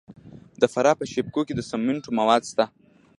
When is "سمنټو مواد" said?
1.69-2.41